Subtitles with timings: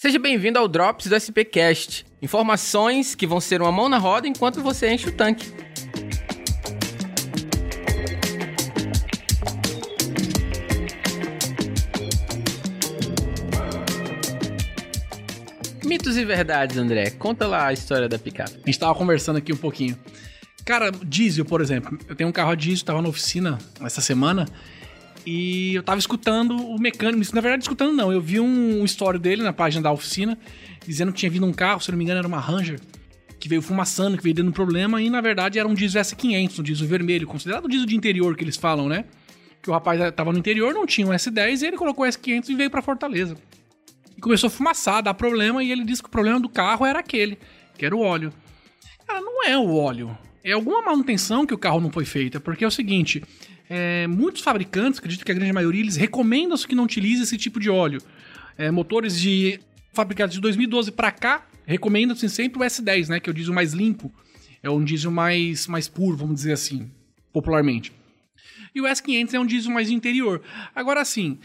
[0.00, 2.06] Seja bem-vindo ao Drops do SPcast.
[2.22, 5.52] Informações que vão ser uma mão na roda enquanto você enche o tanque.
[15.84, 17.10] Mitos e verdades, André.
[17.10, 18.52] Conta lá a história da picape.
[18.62, 19.98] A gente tava conversando aqui um pouquinho.
[20.64, 21.98] Cara, diesel, por exemplo.
[22.08, 24.46] Eu tenho um carro a diesel, tava na oficina essa semana.
[25.30, 27.34] E eu tava escutando o mecânico.
[27.34, 28.10] Na verdade, escutando não.
[28.10, 30.38] Eu vi um, story dele na página da oficina,
[30.86, 32.80] dizendo que tinha vindo um carro, se não me engano, era uma Ranger,
[33.38, 35.02] que veio fumaçando, que veio dando problema.
[35.02, 38.34] E na verdade era um diesel S500, um diesel vermelho, considerado o diesel de interior
[38.34, 39.04] que eles falam, né?
[39.60, 42.48] Que o rapaz tava no interior, não tinha um S10, e ele colocou o S500
[42.48, 43.36] e veio pra Fortaleza.
[44.16, 47.00] E começou a fumaçar, dar problema, e ele disse que o problema do carro era
[47.00, 47.38] aquele,
[47.76, 48.32] que era o óleo.
[49.06, 50.16] Cara, não é o óleo.
[50.42, 53.22] É alguma manutenção que o carro não foi feita, porque é o seguinte:
[53.68, 57.60] é, muitos fabricantes, acredito que a grande maioria, eles recomendam que não utilize esse tipo
[57.60, 58.00] de óleo.
[58.56, 59.60] É, motores de
[59.92, 63.72] fabricados de 2012 para cá recomendam-se sempre o S10, né, que é o diesel mais
[63.72, 64.12] limpo,
[64.62, 66.90] é um diesel mais mais puro, vamos dizer assim,
[67.32, 67.92] popularmente.
[68.74, 70.40] E o S500 é um diesel mais interior.
[70.74, 71.38] Agora sim,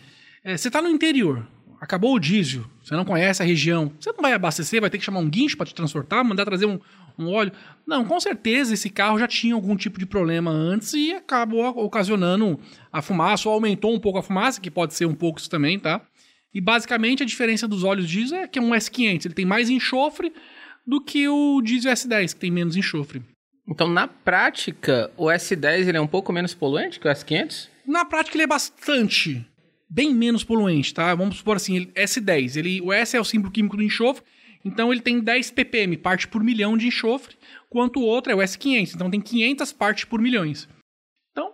[0.43, 1.47] é, você está no interior,
[1.83, 5.03] acabou o diesel, você não conhece a região, você não vai abastecer, vai ter que
[5.03, 6.79] chamar um guincho para te transportar, mandar trazer um,
[7.19, 7.51] um óleo.
[7.85, 12.57] Não, com certeza esse carro já tinha algum tipo de problema antes e acabou ocasionando
[12.91, 15.77] a fumaça, ou aumentou um pouco a fumaça, que pode ser um pouco isso também,
[15.77, 16.01] tá?
[16.53, 19.69] E basicamente a diferença dos óleos diesel é que é um S500, ele tem mais
[19.69, 20.31] enxofre
[20.87, 23.21] do que o diesel S10, que tem menos enxofre.
[23.67, 27.67] Então, na prática, o S10 ele é um pouco menos poluente que o S500?
[27.85, 29.45] Na prática, ele é bastante,
[29.93, 31.13] bem menos poluente, tá?
[31.13, 34.23] Vamos supor assim, ele- S10, ele, o S é o símbolo químico do enxofre,
[34.65, 37.35] então ele tem 10 ppm, parte por milhão de enxofre,
[37.67, 40.67] enquanto o outro é o S500, então tem 500 partes por milhões.
[41.31, 41.53] Então,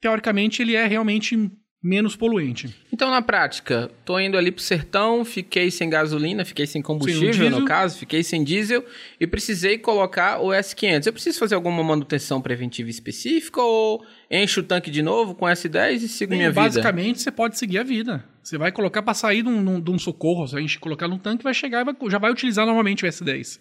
[0.00, 1.36] teoricamente, ele é realmente
[1.82, 2.74] menos poluente.
[2.92, 7.50] Então, na prática, tô indo ali pro sertão, fiquei sem gasolina, fiquei sem combustível, Sem
[7.50, 8.84] no caso, fiquei sem diesel
[9.18, 11.06] e precisei colocar o S500.
[11.06, 15.94] Eu preciso fazer alguma manutenção preventiva específica ou encho o tanque de novo com S10
[16.02, 16.60] e sigo minha vida?
[16.60, 18.24] basicamente, você pode seguir a vida.
[18.42, 21.42] Você vai colocar para sair de um, de um socorro, você vai colocar num tanque,
[21.44, 23.58] vai chegar e vai- já vai utilizar novamente o S10.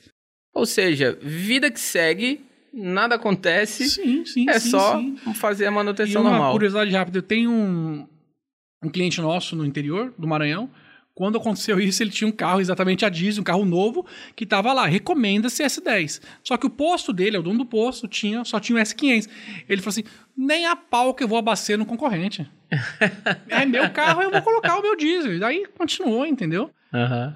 [0.53, 2.41] Ou seja, vida que segue,
[2.73, 5.15] nada acontece, Sim, sim, é sim, só sim.
[5.35, 6.51] fazer a E manutenção uma normal.
[6.51, 8.07] curiosidade rápida, eu tenho um,
[8.83, 10.69] um cliente nosso no interior do Maranhão.
[11.13, 14.71] Quando aconteceu isso, ele tinha um carro exatamente a diesel, um carro novo, que tava
[14.71, 16.21] lá, recomenda-se S10.
[16.43, 19.27] Só que o posto dele, o dono do posto, tinha, só tinha o S500.
[19.67, 20.03] Ele falou assim:
[20.37, 22.49] nem a pau que eu vou abastecer no concorrente.
[23.49, 25.35] é meu carro, eu vou colocar o meu diesel.
[25.35, 26.69] E daí continuou, entendeu?
[26.93, 27.35] Aham.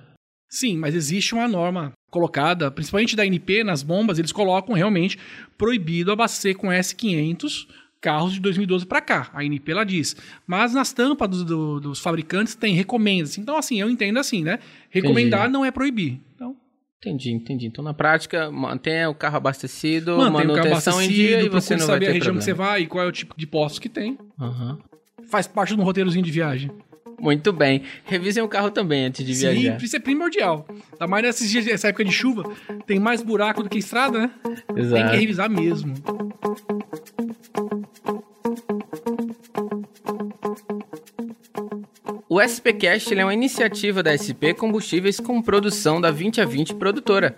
[0.54, 5.18] Sim, mas existe uma norma colocada, principalmente da NP, nas bombas, eles colocam realmente
[5.58, 7.68] proibido abastecer com S500
[8.00, 9.32] carros de 2012 para cá.
[9.34, 10.16] A NP ela diz.
[10.46, 13.42] Mas nas tampas dos, do- dos fabricantes tem recomenda-se.
[13.42, 14.60] Então, assim, eu entendo assim, né?
[14.92, 16.20] Recomendar não é proibir.
[16.36, 16.56] Então,
[17.00, 17.66] Entendi, entendi.
[17.66, 21.62] Então, na prática, mantenha o carro abastecido, mantém o carro manutenção em dia e abastecido,
[21.62, 22.70] você não vai saber ter a região que você problema.
[22.72, 24.18] vai e qual é o tipo de postos que tem.
[24.40, 24.78] Aham.
[25.30, 26.72] Faz parte de um roteirozinho de viagem.
[27.24, 27.84] Muito bem.
[28.04, 29.82] Revisem o carro também antes de Sim, viajar.
[29.82, 30.68] isso é primordial.
[30.92, 32.44] Ainda mais nesses dias, nessa época de chuva,
[32.86, 34.32] tem mais buraco do que estrada, né?
[34.44, 35.16] Tem que Exato.
[35.16, 35.94] revisar mesmo.
[42.28, 47.38] O SPcast é uma iniciativa da SP Combustíveis com produção da 20 a 20 produtora.